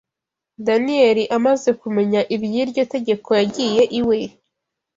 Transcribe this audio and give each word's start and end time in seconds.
Daniyeli 0.65 1.23
amaze 1.37 1.69
kumenya 1.81 2.21
iby’iryo 2.35 2.83
tegeko 2.93 3.29
yagiye 3.39 3.81
iwe 3.99 4.19